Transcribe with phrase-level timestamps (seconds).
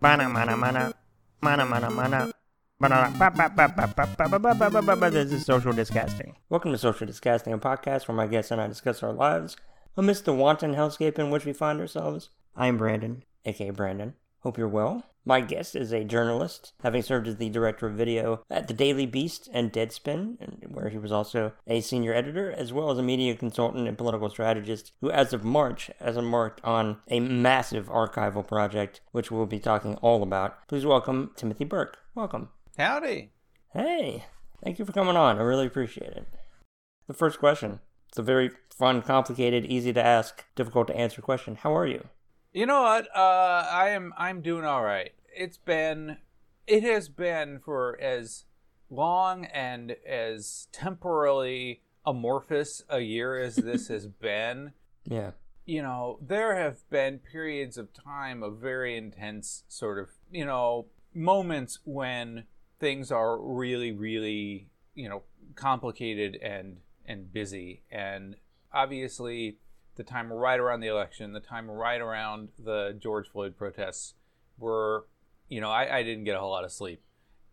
[0.00, 0.94] Mana mana mana.
[1.42, 2.30] Mana mana mana.
[5.10, 6.36] This is Social Disgusting.
[6.48, 9.56] Welcome to Social Disgusting, a podcast where my guests and I discuss our lives
[9.96, 12.30] amidst the wanton hellscape in which we find ourselves.
[12.54, 14.14] I'm Brandon, aka Brandon.
[14.44, 15.02] Hope you're well.
[15.28, 19.04] My guest is a journalist, having served as the director of video at The Daily
[19.04, 23.36] Beast and Deadspin, where he was also a senior editor, as well as a media
[23.36, 29.02] consultant and political strategist, who, as of March, has embarked on a massive archival project,
[29.12, 30.66] which we'll be talking all about.
[30.66, 31.98] Please welcome Timothy Burke.
[32.14, 32.48] Welcome.
[32.78, 33.32] Howdy.
[33.74, 34.24] Hey,
[34.64, 35.36] thank you for coming on.
[35.36, 36.26] I really appreciate it.
[37.06, 37.80] The first question.
[38.08, 41.56] It's a very fun, complicated, easy to ask, difficult to answer question.
[41.56, 42.08] How are you?
[42.54, 43.14] You know what?
[43.14, 44.14] Uh, I am.
[44.16, 45.12] I'm doing all right.
[45.38, 46.18] It's been.
[46.66, 48.44] It has been for as
[48.90, 54.72] long and as temporally amorphous a year as this has been.
[55.04, 55.32] Yeah.
[55.64, 60.86] You know, there have been periods of time of very intense sort of, you know,
[61.14, 62.44] moments when
[62.80, 65.22] things are really, really, you know,
[65.54, 67.82] complicated and and busy.
[67.92, 68.36] And
[68.72, 69.58] obviously,
[69.94, 74.14] the time right around the election, the time right around the George Floyd protests
[74.58, 75.06] were,
[75.48, 77.02] you know, I, I didn't get a whole lot of sleep.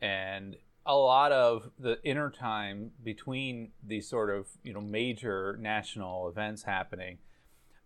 [0.01, 6.27] And a lot of the inner time between these sort of, you know, major national
[6.29, 7.17] events happening,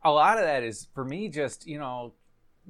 [0.03, 2.13] a lot of that is for me just, you know,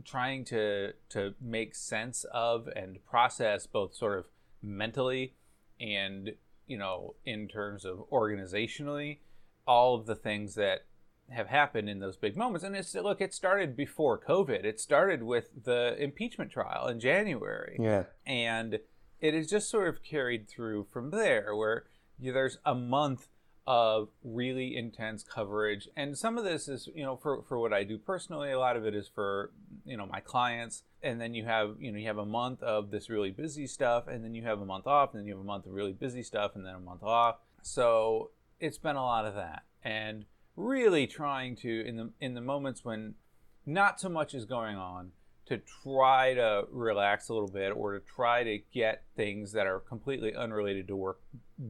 [0.06, 4.26] trying to to make sense of and process both sort of
[4.62, 5.34] mentally
[5.80, 6.32] and
[6.68, 9.18] you know in terms of organizationally
[9.68, 10.86] all of the things that
[11.32, 12.64] have happened in those big moments.
[12.64, 14.64] And it's look, it started before COVID.
[14.64, 17.78] It started with the impeachment trial in January.
[17.80, 18.04] Yeah.
[18.26, 18.80] And
[19.20, 21.86] it is just sort of carried through from there, where
[22.20, 23.28] you, there's a month
[23.68, 25.88] of really intense coverage.
[25.96, 28.76] And some of this is, you know, for, for what I do personally, a lot
[28.76, 29.52] of it is for,
[29.86, 30.84] you know, my clients.
[31.04, 34.08] And then you have, you know, you have a month of this really busy stuff,
[34.08, 35.94] and then you have a month off, and then you have a month of really
[35.94, 37.36] busy stuff, and then a month off.
[37.62, 39.64] So it's been a lot of that.
[39.84, 40.26] And
[40.60, 43.16] really trying to in the in the moments when
[43.66, 45.12] not so much is going on
[45.46, 49.80] to try to relax a little bit or to try to get things that are
[49.80, 51.22] completely unrelated to work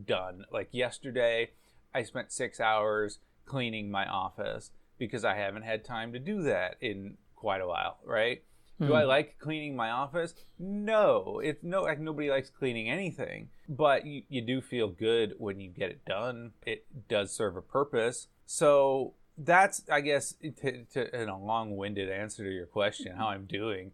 [0.05, 0.43] done.
[0.51, 1.51] Like yesterday,
[1.93, 6.75] I spent 6 hours cleaning my office because I haven't had time to do that
[6.81, 8.43] in quite a while, right?
[8.79, 8.87] Mm.
[8.87, 9.07] Do I hmm.
[9.07, 10.33] like cleaning my office?
[10.57, 15.59] No, it's no like nobody likes cleaning anything, but you, you do feel good when
[15.59, 16.51] you get it done.
[16.65, 18.27] It does serve a purpose.
[18.45, 23.45] So that's, I guess, to, to, in a long-winded answer to your question, how I'm
[23.45, 23.91] doing.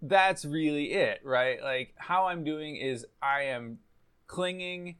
[0.00, 1.62] That's really it, right?
[1.62, 3.78] Like how I'm doing is I am
[4.26, 4.96] clinging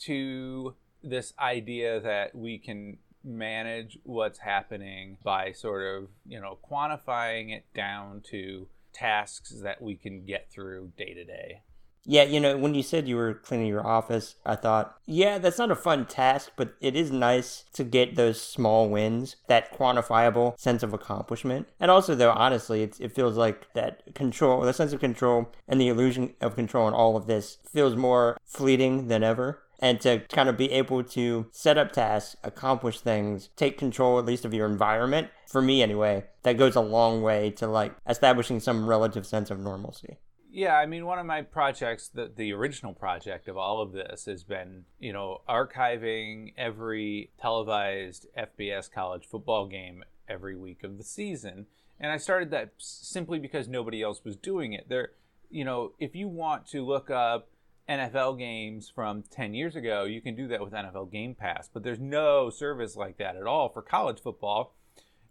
[0.00, 7.54] to this idea that we can manage what's happening by sort of, you know, quantifying
[7.54, 11.60] it down to tasks that we can get through day to day.
[12.08, 15.58] Yeah, you know, when you said you were cleaning your office, I thought, yeah, that's
[15.58, 20.58] not a fun task, but it is nice to get those small wins, that quantifiable
[20.58, 21.68] sense of accomplishment.
[21.80, 25.88] And also, though, honestly, it, feels like that control, the sense of control and the
[25.88, 30.48] illusion of control in all of this feels more fleeting than ever and to kind
[30.48, 34.66] of be able to set up tasks, accomplish things, take control at least of your
[34.66, 39.50] environment, for me anyway, that goes a long way to like establishing some relative sense
[39.50, 40.18] of normalcy.
[40.50, 44.24] Yeah, I mean, one of my projects, the, the original project of all of this
[44.24, 51.04] has been, you know, archiving every televised FBS college football game every week of the
[51.04, 51.66] season.
[52.00, 54.88] And I started that simply because nobody else was doing it.
[54.88, 55.10] There,
[55.50, 57.48] you know, if you want to look up
[57.88, 61.82] NFL games from 10 years ago, you can do that with NFL Game Pass, but
[61.82, 64.74] there's no service like that at all for college football.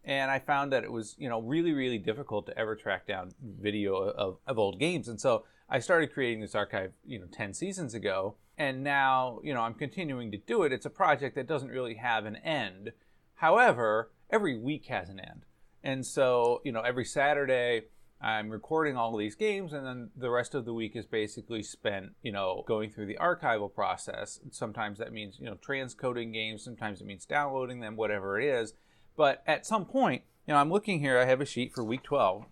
[0.04, 3.32] And I found that it was, you know, really, really difficult to ever track down
[3.42, 5.08] video of, of old games.
[5.08, 8.36] And so I started creating this archive, you know, 10 seasons ago.
[8.58, 10.72] And now, you know, I'm continuing to do it.
[10.72, 12.92] It's a project that doesn't really have an end.
[13.36, 15.46] However, every week has an end.
[15.84, 17.84] And so, you know, every Saturday,
[18.22, 22.14] I'm recording all these games, and then the rest of the week is basically spent,
[22.24, 24.40] you know, going through the archival process.
[24.52, 28.74] Sometimes that means, you know, transcoding games, sometimes it means downloading them, whatever it is.
[29.18, 32.04] But at some point, you know, I'm looking here, I have a sheet for week
[32.04, 32.46] 12,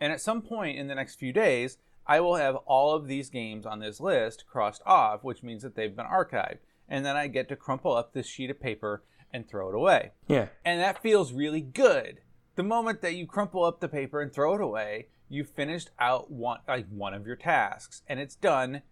[0.00, 3.30] and at some point in the next few days, I will have all of these
[3.30, 6.58] games on this list crossed off, which means that they've been archived.
[6.88, 10.12] And then I get to crumple up this sheet of paper and throw it away.
[10.26, 10.48] Yeah.
[10.64, 12.21] And that feels really good
[12.54, 16.30] the moment that you crumple up the paper and throw it away, you finished out
[16.30, 18.82] one like one of your tasks and it's done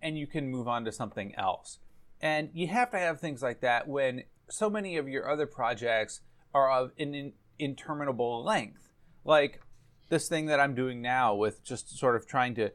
[0.00, 1.78] and you can move on to something else.
[2.20, 6.20] And you have to have things like that when so many of your other projects
[6.54, 8.88] are of an in, interminable length.
[9.24, 9.60] Like
[10.08, 12.70] this thing that I'm doing now with just sort of trying to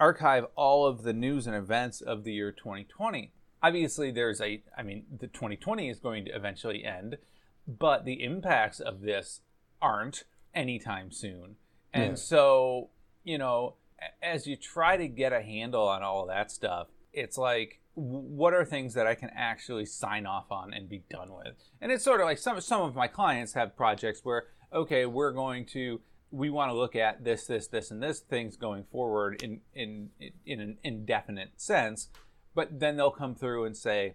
[0.00, 3.32] archive all of the news and events of the year 2020.
[3.62, 7.18] Obviously, there's a, I mean, the 2020 is going to eventually end,
[7.66, 9.40] but the impacts of this
[9.82, 10.24] aren't
[10.54, 11.56] anytime soon.
[11.92, 12.14] And yeah.
[12.14, 12.90] so,
[13.24, 13.74] you know,
[14.22, 18.64] as you try to get a handle on all that stuff, it's like, what are
[18.64, 21.56] things that I can actually sign off on and be done with?
[21.80, 25.32] And it's sort of like some some of my clients have projects where okay, we're
[25.32, 26.00] going to
[26.30, 30.08] we want to look at this, this, this, and this things going forward in in
[30.46, 32.08] in an indefinite sense,
[32.54, 34.14] but then they'll come through and say,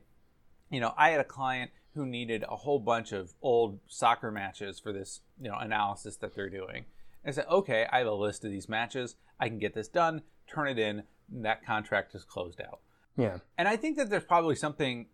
[0.71, 4.79] you know, I had a client who needed a whole bunch of old soccer matches
[4.79, 6.85] for this you know analysis that they're doing.
[7.23, 9.15] And I said, okay, I have a list of these matches.
[9.39, 11.03] I can get this done, turn it in.
[11.29, 12.79] That contract is closed out.
[13.17, 13.39] Yeah.
[13.57, 15.07] And I think that there's probably something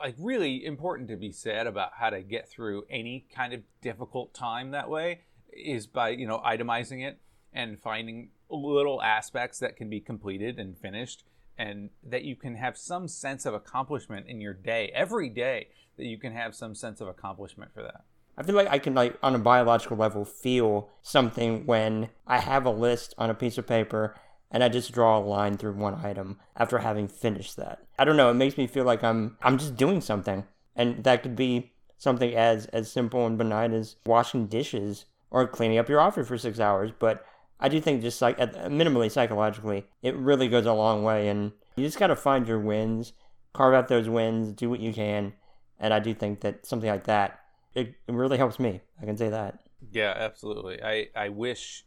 [0.00, 4.34] like really important to be said about how to get through any kind of difficult
[4.34, 5.22] time that way
[5.52, 7.18] is by, you know, itemizing it
[7.52, 11.24] and finding little aspects that can be completed and finished
[11.58, 16.06] and that you can have some sense of accomplishment in your day every day that
[16.06, 18.04] you can have some sense of accomplishment for that.
[18.36, 22.64] I feel like I can like on a biological level feel something when I have
[22.64, 24.14] a list on a piece of paper
[24.50, 27.80] and I just draw a line through one item after having finished that.
[27.98, 30.44] I don't know, it makes me feel like I'm I'm just doing something.
[30.76, 35.78] And that could be something as as simple and benign as washing dishes or cleaning
[35.78, 37.24] up your office for 6 hours, but
[37.60, 41.84] I do think just like minimally psychologically, it really goes a long way and you
[41.84, 43.12] just got to find your wins,
[43.52, 45.32] carve out those wins, do what you can,
[45.78, 47.40] and I do think that something like that
[47.78, 48.80] it really helps me.
[49.00, 49.60] I can say that.
[49.92, 50.82] Yeah, absolutely.
[50.82, 51.84] I I wish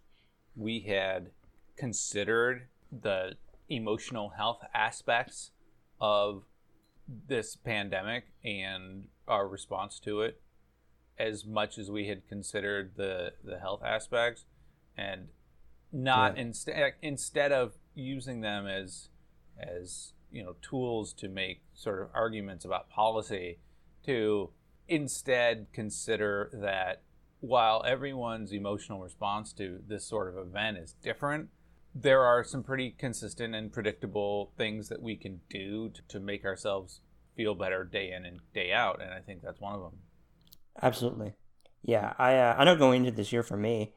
[0.56, 1.32] we had
[1.76, 3.34] considered the
[3.70, 5.52] emotional health aspects
[6.00, 6.44] of
[7.28, 10.42] this pandemic and our response to it
[11.18, 14.46] as much as we had considered the the health aspects
[14.98, 15.28] and
[15.92, 16.44] not yeah.
[16.44, 19.10] instead instead of using them as
[19.60, 23.60] as you know tools to make sort of arguments about policy
[24.06, 24.50] to
[24.88, 27.02] instead consider that
[27.40, 31.50] while everyone's emotional response to this sort of event is different
[31.94, 36.46] there are some pretty consistent and predictable things that we can do to, to make
[36.46, 37.02] ourselves
[37.36, 40.00] feel better day in and day out, and I think that's one of them.
[40.82, 41.34] Absolutely,
[41.84, 42.14] yeah.
[42.18, 43.94] I uh, I know going into this year for me,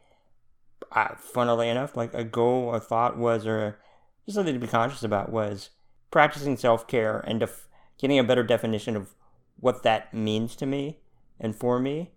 [1.18, 3.78] Funnily enough, like a goal, a thought was, or
[4.24, 5.70] just something to be conscious about was
[6.10, 7.68] practicing self care and def-
[7.98, 9.14] getting a better definition of
[9.58, 10.98] what that means to me
[11.40, 12.12] and for me,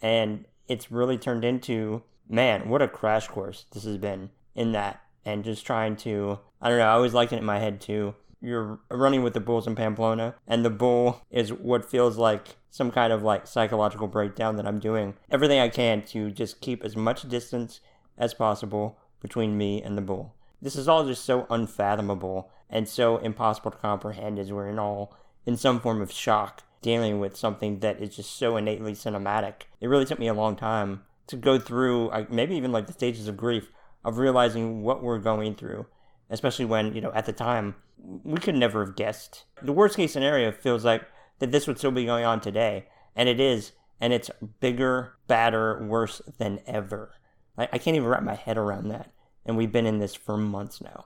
[0.00, 5.02] and it's really turned into man, what a crash course this has been in that
[5.24, 8.14] and just trying to I don't know, I always liked it in my head too.
[8.40, 12.90] You're running with the bulls in Pamplona, and the bull is what feels like some
[12.90, 16.96] kind of like psychological breakdown that I'm doing everything I can to just keep as
[16.96, 17.80] much distance
[18.18, 20.34] as possible between me and the bull.
[20.62, 25.16] This is all just so unfathomable and so impossible to comprehend as we're in all
[25.46, 29.62] in some form of shock dealing with something that is just so innately cinematic.
[29.80, 33.28] It really took me a long time to go through, maybe even like the stages
[33.28, 33.70] of grief
[34.04, 35.86] of realizing what we're going through,
[36.30, 39.44] especially when, you know, at the time, we could never have guessed.
[39.62, 41.02] The worst case scenario feels like
[41.38, 44.30] that this would still be going on today, and it is, and it's
[44.60, 47.12] bigger, badder, worse than ever.
[47.60, 49.12] I, I can't even wrap my head around that,
[49.44, 51.04] and we've been in this for months now.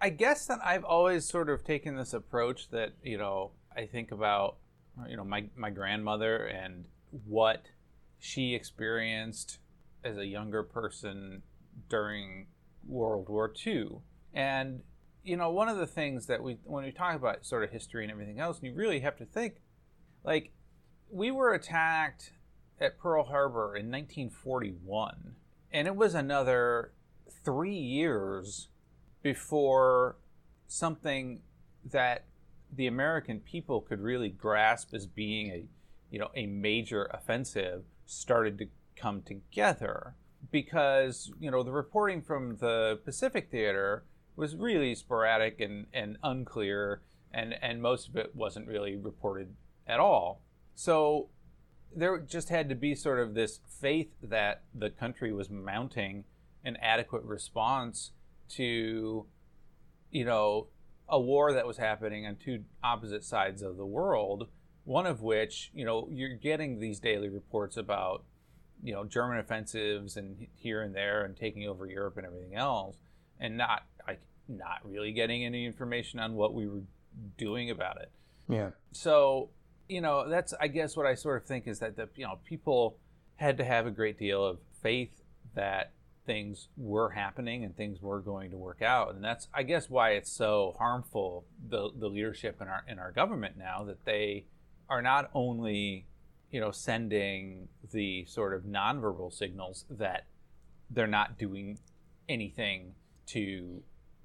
[0.00, 4.10] I guess that I've always sort of taken this approach that, you know, I think
[4.10, 4.56] about,
[5.08, 6.86] you know, my, my grandmother and
[7.26, 7.66] what
[8.18, 9.58] she experienced
[10.04, 11.42] as a younger person
[11.88, 12.46] during
[12.86, 13.98] World War II.
[14.34, 14.82] And,
[15.22, 18.04] you know, one of the things that we, when we talk about sort of history
[18.04, 19.56] and everything else, you really have to think,
[20.24, 20.52] like,
[21.10, 22.32] we were attacked
[22.80, 25.34] at Pearl Harbor in 1941,
[25.72, 26.92] and it was another
[27.44, 28.68] three years
[29.22, 30.16] before
[30.66, 31.40] something
[31.84, 32.24] that
[32.74, 35.64] the American people could really grasp as being a,
[36.10, 40.14] you know, a major offensive started to come together
[40.50, 44.04] because you know the reporting from the Pacific Theater
[44.36, 49.54] was really sporadic and, and unclear, and and most of it wasn't really reported
[49.86, 50.42] at all.
[50.74, 51.28] So
[51.94, 56.24] there just had to be sort of this faith that the country was mounting
[56.64, 58.12] an adequate response
[58.50, 59.26] to,
[60.10, 60.68] you know,
[61.08, 64.48] a war that was happening on two opposite sides of the world.
[64.84, 68.24] One of which, you know, you're getting these daily reports about
[68.82, 72.96] you know German offensives and here and there and taking over Europe and everything else,
[73.40, 76.82] and not like not really getting any information on what we were
[77.36, 78.10] doing about it.
[78.48, 78.70] Yeah.
[78.92, 79.50] So
[79.88, 82.38] you know that's I guess what I sort of think is that the you know
[82.44, 82.96] people
[83.36, 85.22] had to have a great deal of faith
[85.54, 85.92] that
[86.28, 89.14] things were happening and things were going to work out.
[89.14, 93.10] And that's, I guess, why it's so harmful the the leadership in our in our
[93.10, 94.44] government now that they
[94.88, 96.06] are not only
[96.50, 100.26] you know sending the sort of nonverbal signals that
[100.90, 101.78] they're not doing
[102.28, 102.92] anything
[103.26, 103.82] to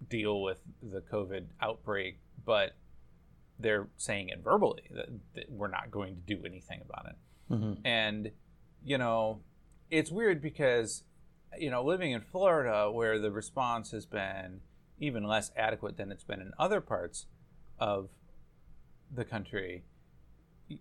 [0.10, 2.74] deal with the COVID outbreak, but
[3.64, 7.16] they're saying it verbally that, that we're not going to do anything about it.
[7.54, 7.86] Mm-hmm.
[7.86, 8.32] And
[8.86, 9.40] you know,
[9.90, 11.04] it's weird because
[11.58, 14.62] you know, living in Florida where the response has been
[15.00, 17.26] even less adequate than it's been in other parts
[17.80, 18.10] of
[19.14, 19.84] the country.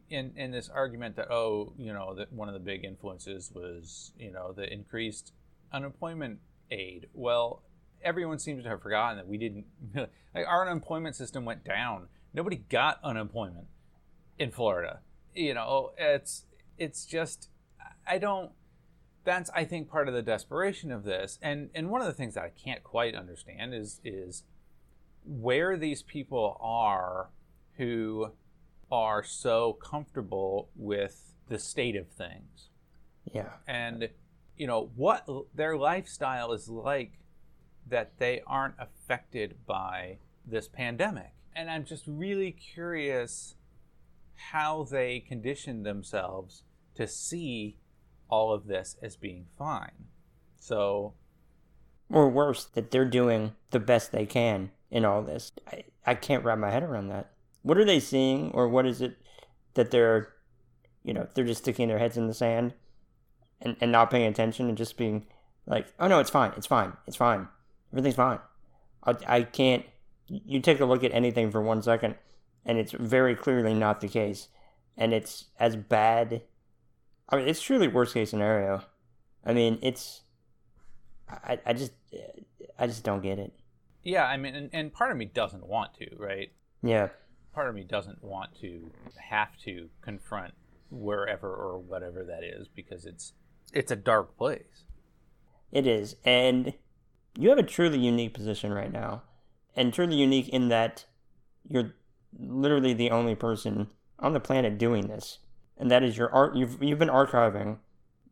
[0.08, 4.12] In, in this argument that oh you know that one of the big influences was
[4.16, 5.32] you know the increased
[5.70, 6.38] unemployment
[6.70, 7.62] aid well
[8.02, 12.56] everyone seems to have forgotten that we didn't like our unemployment system went down nobody
[12.56, 13.66] got unemployment
[14.38, 15.00] in Florida
[15.34, 16.44] you know it's
[16.78, 17.48] it's just
[18.06, 18.52] I don't
[19.24, 21.38] that's I think part of the desperation of this.
[21.42, 24.44] And and one of the things that I can't quite understand is is
[25.24, 27.30] where these people are
[27.76, 28.32] who
[28.90, 32.68] are so comfortable with the state of things.
[33.32, 33.50] Yeah.
[33.66, 34.08] And
[34.56, 37.12] you know what their lifestyle is like
[37.88, 41.32] that they aren't affected by this pandemic.
[41.54, 43.54] And I'm just really curious
[44.50, 46.62] how they condition themselves
[46.94, 47.78] to see
[48.28, 50.06] all of this as being fine.
[50.59, 51.14] So.
[52.11, 55.52] Or worse, that they're doing the best they can in all this.
[55.71, 57.32] I, I can't wrap my head around that.
[57.62, 59.16] What are they seeing, or what is it
[59.75, 60.28] that they're,
[61.04, 62.75] you know, they're just sticking their heads in the sand
[63.61, 65.26] and, and not paying attention and just being
[65.66, 67.49] like, oh no, it's fine, it's fine, it's fine,
[67.92, 68.38] everything's fine.
[69.04, 69.85] I, I can't.
[70.29, 72.14] You take a look at anything for one second,
[72.64, 74.49] and it's very clearly not the case.
[74.97, 76.43] And it's as bad
[77.33, 78.83] I mean, it's truly worst case scenario.
[79.45, 80.21] I mean, it's.
[81.29, 81.93] I, I just
[82.79, 83.55] I just don't get it.
[84.02, 86.52] Yeah, I mean, and, and part of me doesn't want to, right?
[86.83, 87.09] Yeah.
[87.55, 90.52] Part of me doesn't want to have to confront
[90.91, 93.33] wherever or whatever that is because it's
[93.73, 94.85] it's a dark place.
[95.71, 96.75] It is, and
[97.38, 99.23] you have a truly unique position right now,
[99.76, 101.05] and truly unique in that
[101.69, 101.95] you're
[102.38, 103.88] literally the only person
[104.19, 105.38] on the planet doing this
[105.83, 106.55] and that is your art.
[106.55, 107.79] You've you've been archiving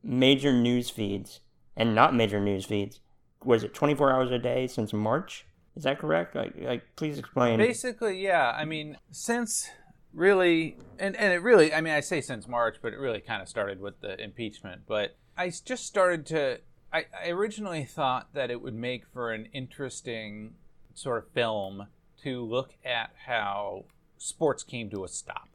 [0.03, 1.41] major news feeds
[1.77, 3.01] and not major news feeds.
[3.45, 5.47] Was it 24 hours a day since March?
[5.77, 6.37] Is that correct?
[6.37, 7.59] Like, like please explain.
[7.59, 8.55] Basically, yeah.
[8.57, 9.69] I mean, since
[10.13, 13.43] really, and, and it really, I mean, I say since March, but it really kind
[13.43, 14.83] of started with the impeachment.
[14.87, 16.61] But I just started to,
[16.93, 20.55] I, I originally thought that it would make for an interesting
[20.95, 21.87] sort of film
[22.23, 23.85] to look at how
[24.19, 25.49] sports came to a stop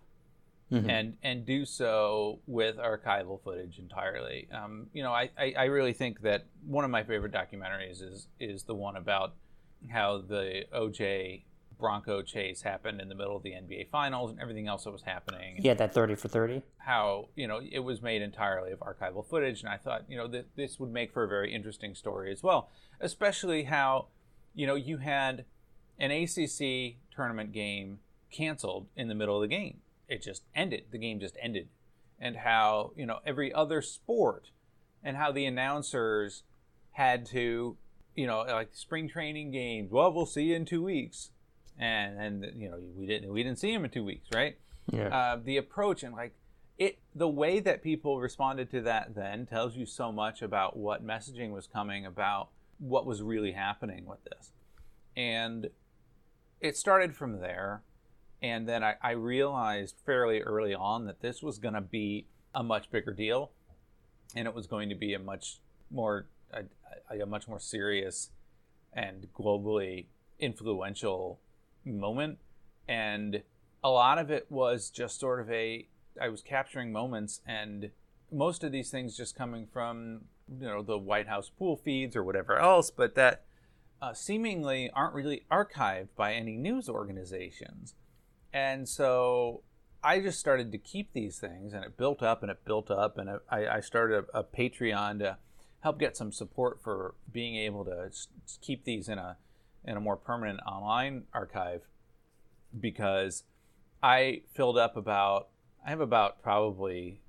[0.72, 0.90] mm-hmm.
[0.90, 4.48] and and do so with archival footage entirely.
[4.52, 8.28] Um, you know, I, I, I really think that one of my favorite documentaries is
[8.40, 9.34] is the one about
[9.92, 11.44] how the OJ
[11.78, 15.02] Bronco chase happened in the middle of the NBA Finals and everything else that was
[15.02, 15.58] happening.
[15.60, 16.62] Yeah, that 30 for 30.
[16.78, 19.62] How, you know, it was made entirely of archival footage.
[19.62, 22.42] And I thought, you know, that this would make for a very interesting story as
[22.42, 22.70] well.
[23.02, 24.08] Especially how,
[24.56, 25.46] you know, you had
[26.00, 28.00] an ACC tournament game
[28.32, 30.86] canceled in the middle of the game it just ended.
[30.92, 31.70] The game just ended.
[32.20, 34.52] And how, you know, every other sport
[35.04, 36.44] and how the announcers
[36.92, 37.78] had to,
[38.16, 39.92] you know, like spring training games.
[39.92, 41.32] Well, we'll see you in two weeks.
[41.78, 44.58] And and you know, we didn't we didn't see him in two weeks, right?
[44.90, 45.08] Yeah.
[45.08, 46.34] Uh, the approach and like
[46.78, 51.06] it the way that people responded to that then tells you so much about what
[51.06, 54.52] messaging was coming about what was really happening with this.
[55.16, 55.70] And
[56.60, 57.84] it started from there
[58.42, 62.62] and then I, I realized fairly early on that this was going to be a
[62.62, 63.52] much bigger deal,
[64.36, 68.30] and it was going to be a much more a, a much more serious
[68.94, 70.06] and globally
[70.40, 71.40] influential
[71.84, 72.38] moment.
[72.88, 73.42] And
[73.84, 75.88] a lot of it was just sort of a
[76.22, 77.90] I was capturing moments and
[78.32, 82.24] most of these things just coming from you know the White House pool feeds or
[82.24, 83.44] whatever else, but that
[84.02, 87.96] uh, seemingly aren't really archived by any news organizations.
[88.54, 89.64] And so
[90.04, 93.18] I just started to keep these things, and it built up and it built up,
[93.18, 95.38] and I, I started a, a, Patreon to
[95.82, 98.12] help get some support for being able to
[98.62, 99.38] keep these in a
[99.84, 101.82] in a more permanent online archive
[102.80, 103.44] because
[104.02, 105.48] I filled up about
[105.86, 107.22] I have about probably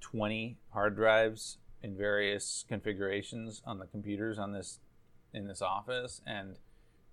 [0.00, 4.80] 20 hard drives in various configurations on the computers on this
[5.32, 6.56] in this office and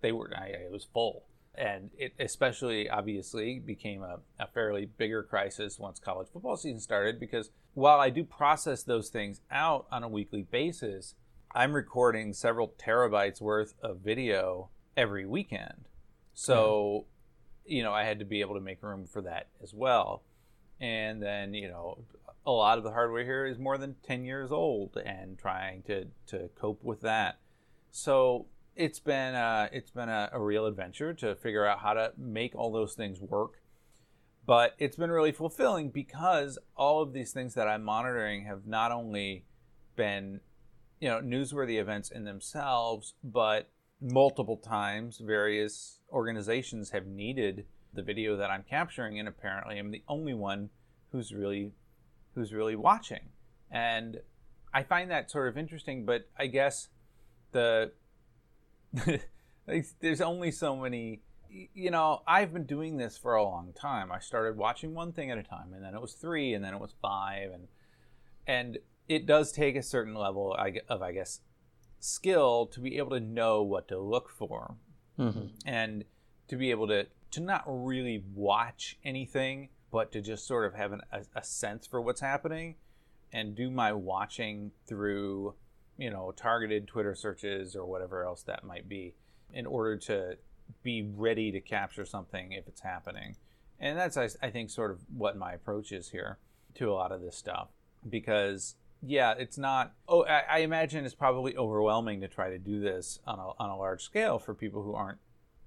[0.01, 1.23] they were I, it was full
[1.55, 7.19] and it especially obviously became a, a, fairly bigger crisis once college football season started
[7.19, 11.13] because while I do process those things out on a weekly basis,
[11.53, 15.85] I'm recording several terabytes worth of video every weekend.
[16.33, 17.05] So,
[17.65, 20.23] you know, I had to be able to make room for that as well.
[20.79, 21.99] And then, you know,
[22.45, 26.07] a lot of the hardware here is more than 10 years old and trying to,
[26.27, 27.39] to cope with that.
[27.91, 32.11] So it's been, uh, it's been a, a real adventure to figure out how to
[32.17, 33.61] make all those things work.
[34.45, 38.91] But it's been really fulfilling because all of these things that I'm monitoring have not
[38.91, 39.45] only
[39.95, 40.41] been,
[40.99, 43.69] you know, newsworthy events in themselves, but
[44.01, 50.03] multiple times various organizations have needed the video that I'm capturing and apparently I'm the
[50.09, 50.71] only one
[51.11, 51.71] who's really
[52.35, 53.29] who's really watching.
[53.71, 54.19] And
[54.73, 56.89] I find that sort of interesting, but I guess
[57.51, 57.91] the
[59.99, 61.21] there's only so many
[61.73, 64.11] you know, I've been doing this for a long time.
[64.11, 66.73] I started watching one thing at a time and then it was 3 and then
[66.73, 67.67] it was 5 and
[68.45, 70.55] and it does take a certain level
[70.89, 71.41] of I guess
[71.99, 74.75] skill to be able to know what to look for
[75.17, 75.47] mm-hmm.
[75.65, 76.03] and
[76.47, 80.91] to be able to to not really watch anything but to just sort of have
[80.91, 82.75] an, a, a sense for what's happening
[83.31, 85.53] and do my watching through
[85.97, 89.13] you know targeted twitter searches or whatever else that might be
[89.53, 90.35] in order to
[90.81, 93.35] be ready to capture something if it's happening
[93.79, 96.39] and that's i, I think sort of what my approach is here
[96.73, 97.69] to a lot of this stuff
[98.09, 99.93] because yeah, it's not.
[100.07, 103.69] Oh, I, I, imagine it's probably overwhelming to try to do this on a, on
[103.69, 105.17] a large scale for people who aren't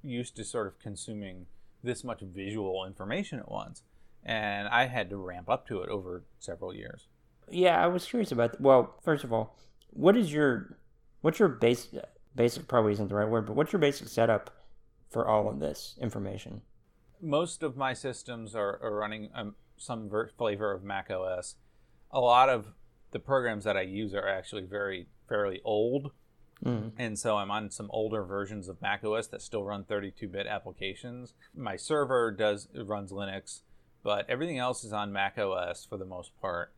[0.03, 1.45] used to sort of consuming
[1.83, 3.83] this much visual information at once.
[4.27, 7.07] And I had to ramp up to it over several years.
[7.49, 8.53] Yeah, I was curious about.
[8.53, 8.61] That.
[8.61, 9.57] Well, first of all,
[9.91, 10.79] what is your
[11.21, 11.89] what's your base
[12.35, 14.51] basic probably isn't the right word, but what's your basic setup
[15.11, 16.61] for all of this information?
[17.23, 21.57] Most of my systems are, are running um, some ver- flavor of Mac OS.
[22.11, 22.67] A lot of
[23.13, 26.13] the programs that I use are actually very fairly old.
[26.65, 26.93] Mm.
[26.99, 31.35] And so I'm on some older versions of macOS that still run 32-bit applications.
[31.55, 33.61] My server does runs Linux,
[34.07, 36.73] but everything else is on macOS for the most part.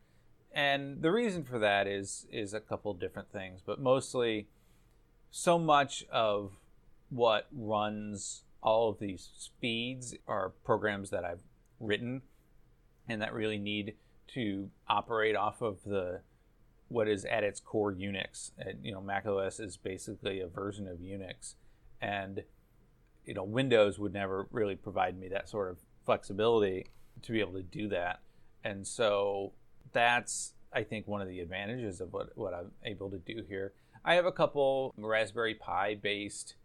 [0.51, 4.47] And the reason for that is is a couple different things, but mostly
[5.29, 6.53] so much of
[7.11, 11.43] what runs all of these speeds are programs that I've
[11.79, 12.23] written
[13.07, 13.93] and that really need
[14.29, 16.21] to operate off of the
[16.87, 18.53] what is at its core Unix.
[18.57, 21.53] And, you know, Mac OS is basically a version of Unix,
[22.01, 22.41] and
[23.23, 26.87] you know, Windows would never really provide me that sort of flexibility
[27.23, 28.19] to be able to do that.
[28.63, 29.53] And so
[29.91, 33.73] that's I think one of the advantages of what, what I'm able to do here.
[34.05, 36.55] I have a couple Raspberry Pi based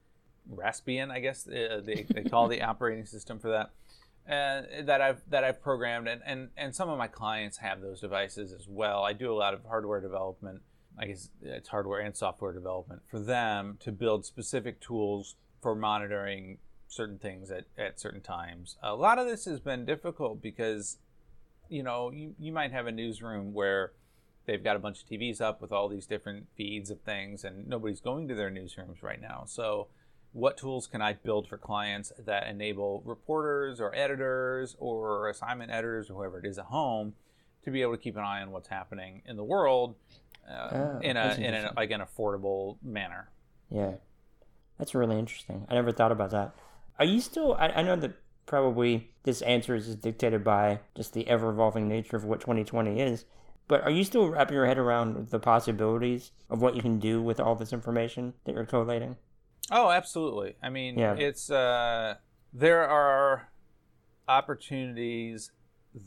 [0.52, 3.70] Raspbian, I guess uh, they, they call the operating system for that
[4.26, 8.00] uh, that I've that I've programmed, and, and and some of my clients have those
[8.00, 9.02] devices as well.
[9.04, 10.62] I do a lot of hardware development.
[10.98, 16.58] I guess it's hardware and software development for them to build specific tools for monitoring
[16.94, 18.76] certain things at, at certain times.
[18.82, 20.98] A lot of this has been difficult because,
[21.68, 23.92] you know, you, you might have a newsroom where
[24.46, 27.66] they've got a bunch of TVs up with all these different feeds of things, and
[27.66, 29.44] nobody's going to their newsrooms right now.
[29.46, 29.88] So
[30.32, 36.10] what tools can I build for clients that enable reporters or editors or assignment editors
[36.10, 37.14] or whoever it is at home
[37.64, 39.94] to be able to keep an eye on what's happening in the world
[40.50, 43.30] uh, oh, in a in a, like an affordable manner.
[43.70, 43.92] Yeah,
[44.78, 45.66] that's really interesting.
[45.70, 46.54] I never thought about that.
[46.98, 47.54] Are you still?
[47.54, 48.14] I, I know that
[48.46, 53.24] probably this answer is dictated by just the ever evolving nature of what 2020 is.
[53.66, 57.22] But are you still wrapping your head around the possibilities of what you can do
[57.22, 59.16] with all this information that you're collating?
[59.70, 60.56] Oh, absolutely.
[60.62, 61.14] I mean, yeah.
[61.14, 62.16] it's uh,
[62.52, 63.48] there are
[64.28, 65.50] opportunities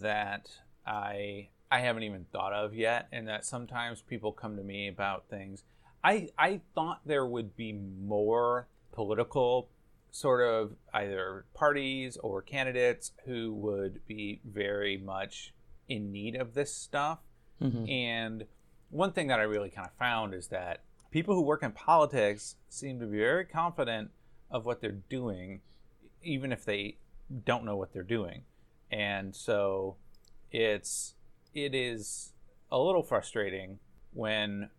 [0.02, 0.50] that
[0.86, 5.28] I I haven't even thought of yet, and that sometimes people come to me about
[5.28, 5.64] things.
[6.04, 9.70] I I thought there would be more political
[10.12, 15.54] sort of either parties or candidates who would be very much
[15.88, 17.20] in need of this stuff.
[17.62, 17.90] Mm-hmm.
[17.90, 18.46] And
[18.90, 22.56] one thing that I really kind of found is that people who work in politics
[22.70, 24.12] seem to be very confident
[24.50, 25.62] of what they're doing,
[26.24, 26.98] even if they
[27.46, 28.44] don't know what they're doing.
[28.92, 29.98] And so
[30.52, 31.16] it's
[31.54, 32.32] it is
[32.72, 33.80] a little frustrating
[34.14, 34.70] when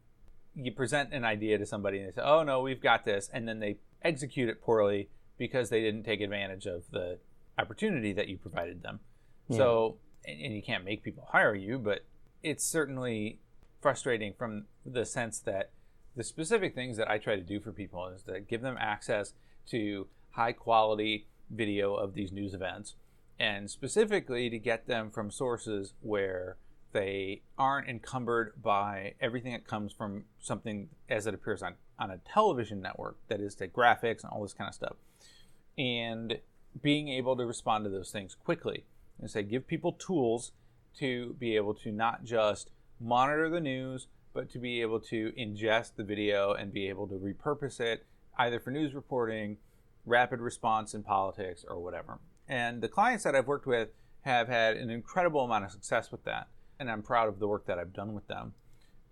[0.54, 3.46] you present an idea to somebody and they say, "Oh no, we've got this," and
[3.46, 7.18] then they execute it poorly because they didn't take advantage of the
[7.56, 9.00] opportunity that you provided them.
[9.48, 9.56] Yeah.
[9.56, 9.96] So,
[10.26, 12.04] and, and you can't make people hire you, but
[12.42, 13.38] it's certainly
[13.80, 15.70] frustrating from the sense that
[16.16, 19.34] the specific things that I try to do for people is to give them access
[19.70, 22.96] to high quality video of these news events
[23.38, 26.56] and specifically to get them from sources where
[26.92, 32.18] They aren't encumbered by everything that comes from something as it appears on, on a
[32.18, 34.96] television network, that is, the graphics and all this kind of stuff.
[35.78, 36.40] And
[36.82, 38.84] being able to respond to those things quickly.
[39.20, 40.52] And say, give people tools
[40.98, 45.96] to be able to not just monitor the news, but to be able to ingest
[45.96, 48.04] the video and be able to repurpose it
[48.38, 49.56] either for news reporting,
[50.06, 52.18] rapid response in politics, or whatever.
[52.48, 53.88] And the clients that I've worked with
[54.22, 56.48] have had an incredible amount of success with that.
[56.78, 58.54] And I'm proud of the work that I've done with them.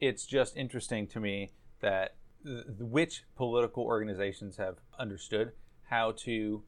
[0.01, 1.51] It's just interesting to me
[1.81, 5.53] that th- which political organizations have understood
[5.89, 6.63] how to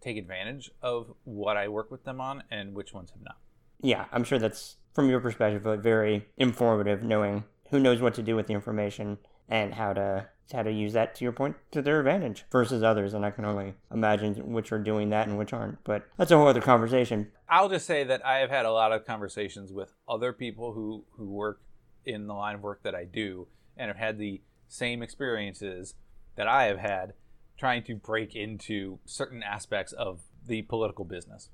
[0.00, 3.38] take advantage of what I work with them on and which ones have not.
[3.80, 8.22] Yeah, I'm sure that's from your perspective a very informative knowing who knows what to
[8.22, 11.80] do with the information and how to how to use that to your point to
[11.80, 13.14] their advantage versus others.
[13.14, 15.82] And i can only imagine which are doing that and which aren't.
[15.84, 17.32] But that's a whole other conversation.
[17.48, 21.04] I'll just say that i have had a lot of conversations with other people who
[21.12, 21.60] who work
[22.04, 25.94] in the line of work that i do and have had the same experiences
[26.36, 27.14] that i have had
[27.56, 31.50] trying to break into certain aspects of the political business.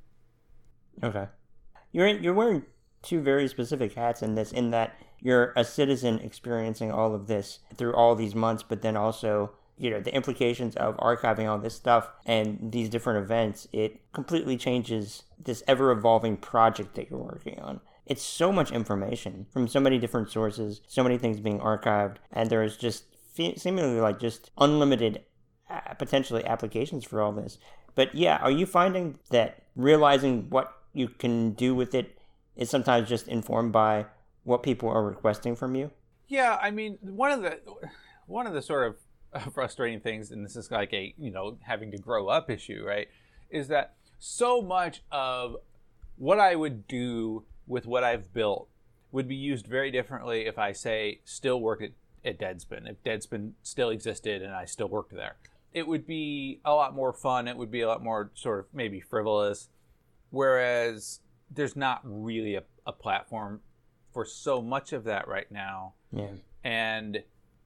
[1.03, 1.27] Okay.
[1.93, 2.65] You're in, you're wearing
[3.03, 7.61] two very specific hats in this in that you're a citizen experiencing all of this
[7.77, 11.75] through all these months but then also you know the implications of archiving all this
[11.75, 17.59] stuff and these different events it completely changes this ever evolving project that you're working
[17.61, 22.17] on it's so much information from so many different sources so many things being archived
[22.31, 23.05] and there's just
[23.57, 25.23] seemingly like just unlimited
[25.99, 27.59] potentially applications for all this.
[27.95, 32.19] But yeah, are you finding that realizing what you can do with it
[32.57, 34.07] is sometimes just informed by
[34.45, 35.91] what people are requesting from you?
[36.29, 37.61] Yeah, I mean, one of the
[38.27, 38.97] one of the sort of
[39.33, 42.85] uh, frustrating things, and this is like a you know having to grow up issue,
[42.87, 43.09] right?
[43.51, 45.57] Is that so much of
[46.17, 48.69] what I would do with what I've built
[49.13, 51.91] would be used very differently if I say still work at,
[52.25, 55.37] at Deadspin, if Deadspin still existed and I still worked there
[55.73, 57.49] it would be a lot more fun.
[57.49, 59.69] It would be a lot more sort of maybe frivolous.
[60.31, 63.61] Whereas there's not really a, a platform
[64.13, 65.95] for so much of that right now.
[66.13, 66.31] Yeah.
[66.65, 67.23] And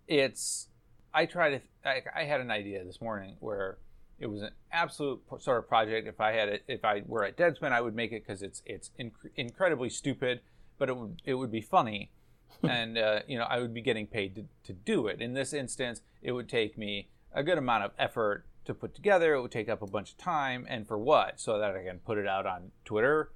[0.07, 0.69] it's,
[1.13, 3.79] I try to, I, I had an idea this morning where
[4.19, 6.07] it was an absolute sort of project.
[6.07, 8.63] If I had it, if I were at Deadspin, I would make it because it's
[8.65, 10.41] it's inc- incredibly stupid,
[10.79, 12.11] but it would it would be funny,
[12.63, 15.21] and uh, you know I would be getting paid to, to do it.
[15.21, 19.35] In this instance, it would take me a good amount of effort to put together.
[19.35, 21.41] It would take up a bunch of time, and for what?
[21.41, 23.31] So that I can put it out on Twitter.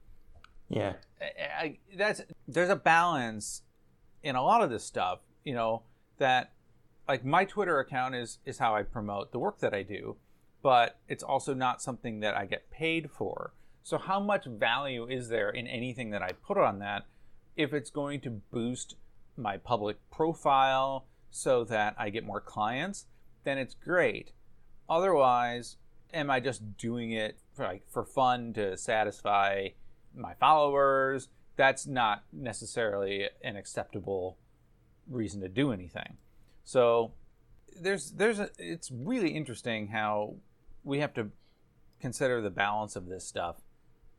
[0.68, 1.24] Yeah, I,
[1.62, 3.62] I, that's there's a balance
[4.22, 5.20] in a lot of this stuff.
[5.44, 5.82] You know
[6.18, 6.52] that
[7.06, 10.16] like my Twitter account is is how I promote the work that I do,
[10.62, 13.52] but it's also not something that I get paid for.
[13.82, 17.06] So how much value is there in anything that I put on that
[17.56, 18.96] if it's going to boost
[19.36, 23.06] my public profile so that I get more clients?
[23.48, 24.32] Then it's great.
[24.88, 25.76] Otherwise,
[26.12, 29.68] am I just doing it for, like for fun to satisfy
[30.14, 31.28] my followers?
[31.56, 34.36] That's not necessarily an acceptable
[35.08, 36.18] reason to do anything.
[36.64, 37.12] So
[37.80, 40.34] there's there's a, it's really interesting how
[40.84, 41.30] we have to
[42.00, 43.56] consider the balance of this stuff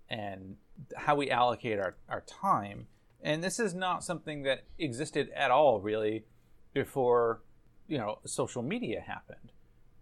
[0.09, 0.55] and
[0.97, 2.87] how we allocate our, our time.
[3.21, 6.25] And this is not something that existed at all really
[6.73, 7.41] before
[7.89, 9.51] you know social media happened.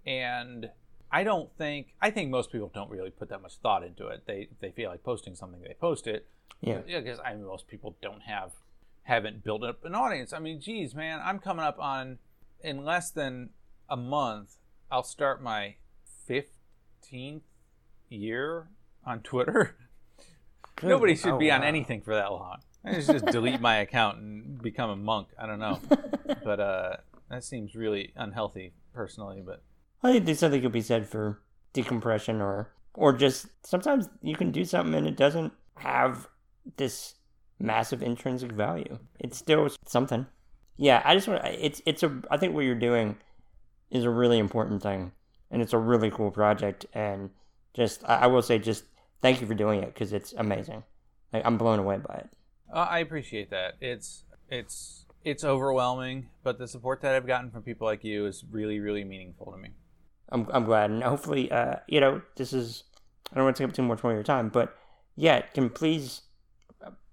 [0.06, 0.70] And
[1.10, 4.24] i don't think i think most people don't really put that much thought into it.
[4.28, 6.28] They they feel like posting something they post it.
[6.62, 6.82] Yeah.
[6.86, 8.52] Because i mean most people don't have
[9.04, 10.34] haven't built up an audience.
[10.34, 12.20] I mean geez man i'm coming up on
[12.62, 13.50] in less than
[13.90, 14.58] a month
[14.92, 15.76] i'll start my
[16.30, 17.42] 15th
[18.10, 18.68] year
[19.06, 19.78] on twitter.
[20.76, 20.90] Good.
[20.90, 21.56] nobody should oh, be wow.
[21.56, 22.60] on anything for that long.
[22.86, 25.30] I just delete my account and become a monk.
[25.38, 25.80] I don't know,
[26.44, 26.98] but uh,
[27.30, 29.42] that seems really unhealthy, personally.
[29.46, 29.62] But
[30.04, 31.42] I think there's something could be said for
[31.74, 36.28] decompression, or or just sometimes you can do something and it doesn't have
[36.78, 37.16] this
[37.60, 39.00] massive intrinsic value.
[39.20, 40.26] It's still something.
[40.78, 41.44] Yeah, I just want.
[41.46, 42.22] It's it's a.
[42.30, 43.18] I think what you're doing
[43.90, 45.12] is a really important thing,
[45.50, 46.86] and it's a really cool project.
[46.94, 47.32] And
[47.74, 48.84] just I, I will say, just
[49.22, 50.84] thank you for doing it because it's amazing.
[51.34, 52.30] Like, I'm blown away by it.
[52.72, 53.76] Uh, I appreciate that.
[53.82, 58.44] It's it's it's overwhelming, but the support that I've gotten from people like you is
[58.50, 59.70] really, really meaningful to me.
[60.30, 60.92] I'm, I'm glad.
[60.92, 62.84] And hopefully, uh, you know, this is,
[63.32, 64.76] I don't want to take up too much more of your time, but
[65.16, 66.22] yeah, can please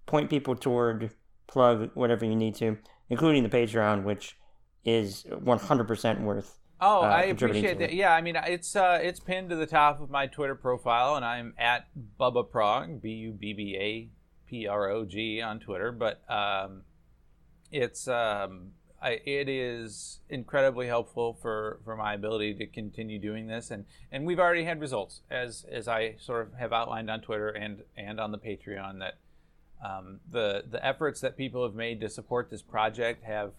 [0.07, 1.11] point people toward
[1.47, 4.37] plug whatever you need to, including the Patreon, which
[4.85, 6.59] is 100% worth.
[6.81, 7.95] Oh, uh, I appreciate that.
[7.95, 11.25] Yeah, I mean, it's uh, it's pinned to the top of my Twitter profile, and
[11.25, 11.87] I'm at
[12.21, 14.11] Bubba Prog, B U B B A
[14.51, 16.83] P R O G on Twitter, but um,
[17.75, 18.71] it's um,
[19.03, 24.25] I, it is incredibly helpful for, for my ability to continue doing this, and, and
[24.25, 28.21] we've already had results as as I sort of have outlined on Twitter and and
[28.21, 29.15] on the Patreon that
[29.85, 33.53] um, the the efforts that people have made to support this project have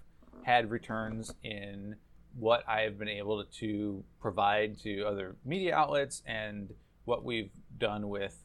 [0.43, 1.97] had returns in
[2.37, 6.73] what I have been able to provide to other media outlets and
[7.03, 8.43] what we've done with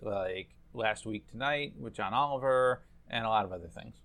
[0.00, 4.03] like last week tonight with John Oliver and a lot of other things.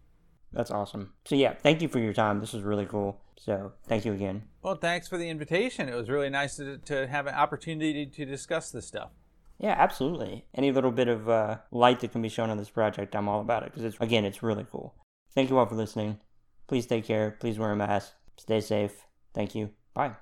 [0.52, 1.14] That's awesome.
[1.26, 2.40] So yeah, thank you for your time.
[2.40, 3.22] This was really cool.
[3.38, 4.44] So thank you again.
[4.62, 5.88] Well, thanks for the invitation.
[5.88, 9.12] It was really nice to, to have an opportunity to discuss this stuff.
[9.60, 10.46] Yeah, absolutely.
[10.56, 13.42] Any little bit of uh, light that can be shown on this project, I'm all
[13.42, 14.96] about it because it's again, it's really cool.
[15.36, 16.20] Thank you all for listening.
[16.68, 17.32] Please take care.
[17.40, 18.14] Please wear a mask.
[18.38, 19.06] Stay safe.
[19.34, 19.72] Thank you.
[19.94, 20.16] Bye.